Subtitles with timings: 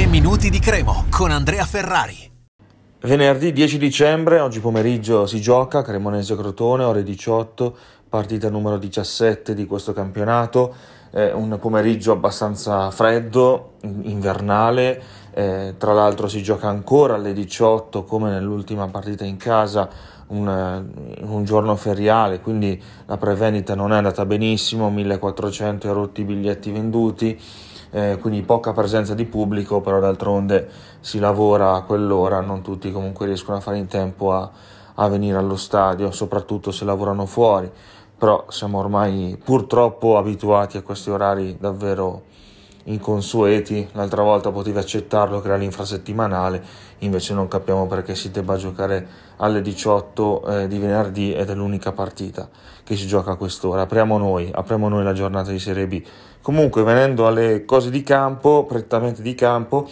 [0.00, 2.16] 3 minuti di Cremo con Andrea Ferrari.
[3.02, 7.76] Venerdì 10 dicembre, oggi pomeriggio si gioca Cremonese Crotone, ore 18,
[8.08, 10.74] partita numero 17 di questo campionato.
[11.10, 15.02] È un pomeriggio abbastanza freddo, invernale,
[15.34, 19.86] eh, tra l'altro si gioca ancora alle 18 come nell'ultima partita in casa,
[20.28, 20.46] un,
[21.20, 27.38] un giorno feriale, quindi la prevendita non è andata benissimo, 1400 erotti biglietti venduti
[27.90, 30.68] eh, quindi poca presenza di pubblico, però d'altronde
[31.00, 34.50] si lavora a quell'ora, non tutti comunque riescono a fare in tempo a,
[34.94, 37.70] a venire allo stadio, soprattutto se lavorano fuori,
[38.16, 42.22] però siamo ormai purtroppo abituati a questi orari davvero
[42.84, 46.62] inconsueti, l'altra volta potevi accettarlo che era l'infrasettimanale,
[46.98, 51.92] invece non capiamo perché si debba giocare alle 18 eh, di venerdì ed è l'unica
[51.92, 52.48] partita
[52.84, 53.82] che si gioca a quest'ora.
[53.82, 56.02] Apriamo noi, apriamo noi la giornata di Serie B.
[56.42, 59.88] Comunque venendo alle cose di campo, prettamente di campo,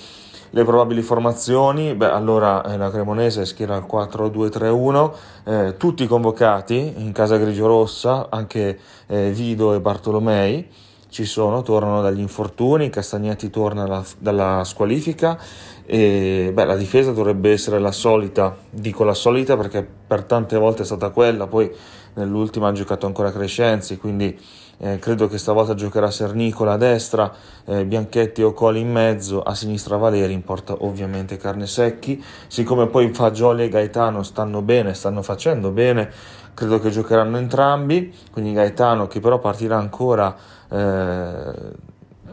[0.51, 5.13] le probabili formazioni, beh allora eh, la Cremonese schiera il 4-2-3-1,
[5.45, 10.67] eh, tutti convocati in casa grigio-rossa, anche eh, Vido e Bartolomei
[11.11, 15.39] ci sono, tornano dagli infortuni, Castagnetti torna dalla, dalla squalifica
[15.87, 20.83] e beh, la difesa dovrebbe essere la solita, dico la solita perché per tante volte
[20.83, 21.71] è stata quella, poi
[22.15, 24.39] nell'ultima ha giocato ancora Crescenzi, quindi
[24.79, 27.33] eh, credo che stavolta giocherà Sernicola a destra,
[27.65, 32.87] eh, Bianchetti o Coli in mezzo, a sinistra Valeri, in porta ovviamente Carne Secchi, siccome
[32.87, 36.11] poi Fagioli e Gaetano stanno bene, stanno facendo bene,
[36.55, 40.35] credo che giocheranno entrambi, quindi Gaetano che però partirà ancora
[40.71, 41.53] eh,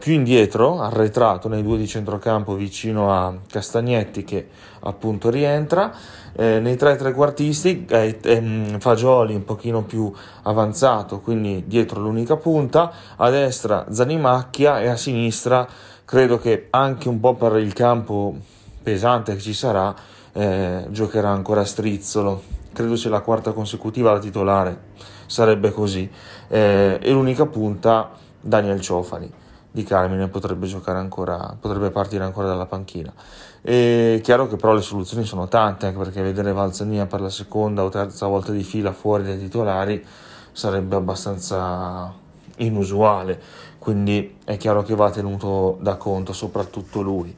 [0.06, 4.46] più indietro, arretrato nei due di centrocampo vicino a Castagnetti che
[4.82, 5.92] appunto rientra,
[6.36, 10.12] eh, nei tre trequartisti eh, ehm, Fagioli un pochino più
[10.42, 15.66] avanzato, quindi dietro l'unica punta, a destra Zanimacchia e a sinistra
[16.04, 18.36] credo che anche un po' per il campo
[18.80, 19.92] pesante che ci sarà
[20.34, 24.78] eh, giocherà ancora Strizzolo, credo sia la quarta consecutiva da titolare,
[25.26, 26.08] sarebbe così,
[26.46, 29.44] eh, e l'unica punta Daniel Ciofani
[29.76, 33.12] di Carmine potrebbe giocare ancora, potrebbe partire ancora dalla panchina.
[33.60, 37.84] È chiaro che però le soluzioni sono tante, anche perché vedere Valzania per la seconda
[37.84, 40.02] o terza volta di fila fuori dai titolari
[40.50, 42.10] sarebbe abbastanza
[42.56, 43.38] inusuale,
[43.78, 47.36] quindi è chiaro che va tenuto da conto soprattutto lui.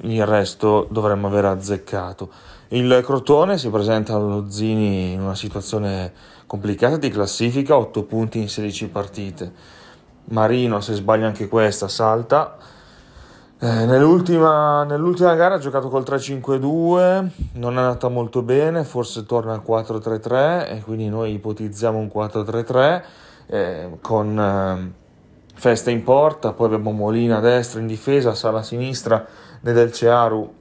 [0.00, 2.28] Il resto dovremmo aver azzeccato.
[2.68, 6.12] Il Crotone si presenta allo Zini in una situazione
[6.44, 9.76] complicata di classifica, 8 punti in 16 partite
[10.30, 12.56] Marino, se sbaglia anche questa, salta.
[13.60, 19.52] Eh, nell'ultima, nell'ultima, gara ha giocato col 3-5-2, non è andata molto bene, forse torna
[19.52, 23.02] al 4-3-3 e quindi noi ipotizziamo un 4-3-3
[23.46, 25.06] eh, con eh,
[25.58, 29.26] Festa in porta, poi abbiamo Molina a destra in difesa, Sala a sinistra,
[29.62, 30.54] Nedelcearu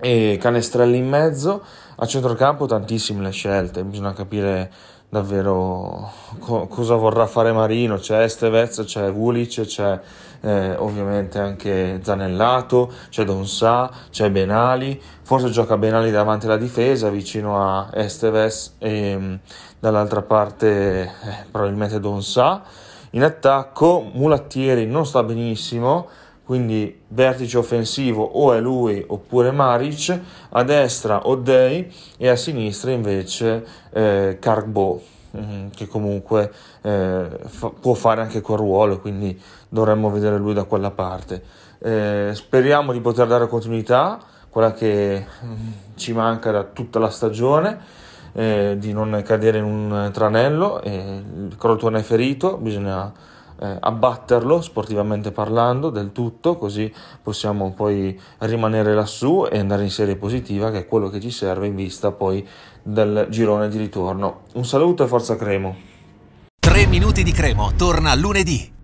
[0.00, 1.62] e Canestrelli in mezzo.
[1.94, 4.72] A centrocampo tantissime le scelte, bisogna capire
[5.10, 10.00] davvero co- cosa vorrà fare Marino, c'è Estevez, c'è Vulic, c'è
[10.42, 17.60] eh, ovviamente anche Zanellato, c'è Donsa, c'è Benali, forse gioca Benali davanti alla difesa vicino
[17.60, 19.40] a Estevez e mh,
[19.80, 21.10] dall'altra parte eh,
[21.50, 22.62] probabilmente Donsa.
[23.10, 26.08] In attacco Mulattieri non sta benissimo,
[26.50, 33.64] quindi vertice offensivo o è lui oppure Maric, a destra O'Day e a sinistra invece
[33.92, 35.00] eh, Carbo,
[35.36, 36.52] mm, che comunque
[36.82, 41.40] eh, fa, può fare anche quel ruolo, quindi dovremmo vedere lui da quella parte.
[41.78, 44.18] Eh, speriamo di poter dare continuità,
[44.48, 45.54] quella che mm,
[45.94, 47.78] ci manca da tutta la stagione.
[48.32, 53.12] Eh, di non cadere in un tranello, il Crotone è ferito, bisogna
[53.60, 60.16] eh, abbatterlo sportivamente parlando del tutto, così possiamo poi rimanere lassù e andare in serie
[60.16, 62.46] positiva, che è quello che ci serve in vista poi
[62.82, 64.40] del girone di ritorno.
[64.54, 65.76] Un saluto e forza Cremo.
[66.58, 68.79] 3 minuti di Cremo torna lunedì.